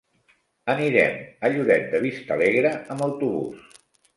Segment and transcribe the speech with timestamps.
[0.73, 3.81] Anirem a Lloret de Vistalegre amb autobús.